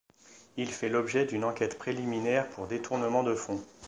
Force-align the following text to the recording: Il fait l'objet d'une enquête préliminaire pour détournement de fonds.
Il 0.57 0.65
fait 0.65 0.89
l'objet 0.89 1.25
d'une 1.27 1.43
enquête 1.43 1.77
préliminaire 1.77 2.49
pour 2.49 2.65
détournement 2.65 3.21
de 3.21 3.35
fonds. 3.35 3.61